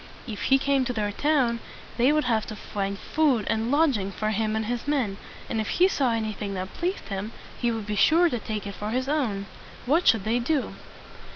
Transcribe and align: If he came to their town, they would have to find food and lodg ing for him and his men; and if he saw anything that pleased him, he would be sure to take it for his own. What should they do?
If 0.25 0.45
he 0.45 0.57
came 0.57 0.83
to 0.85 0.93
their 0.93 1.11
town, 1.11 1.59
they 1.97 2.11
would 2.11 2.23
have 2.23 2.47
to 2.47 2.55
find 2.55 2.97
food 2.97 3.45
and 3.47 3.69
lodg 3.69 3.97
ing 3.99 4.11
for 4.11 4.31
him 4.31 4.55
and 4.55 4.65
his 4.65 4.87
men; 4.87 5.17
and 5.47 5.61
if 5.61 5.67
he 5.77 5.87
saw 5.87 6.11
anything 6.11 6.55
that 6.55 6.73
pleased 6.73 7.09
him, 7.09 7.31
he 7.59 7.69
would 7.71 7.85
be 7.85 7.95
sure 7.95 8.27
to 8.27 8.39
take 8.39 8.65
it 8.65 8.73
for 8.73 8.89
his 8.89 9.07
own. 9.07 9.45
What 9.85 10.07
should 10.07 10.23
they 10.23 10.39
do? 10.39 10.73